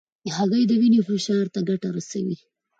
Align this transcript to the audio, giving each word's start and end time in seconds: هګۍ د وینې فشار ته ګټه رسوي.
هګۍ 0.35 0.63
د 0.67 0.71
وینې 0.81 1.01
فشار 1.07 1.45
ته 1.53 1.59
ګټه 1.69 1.89
رسوي. 1.97 2.35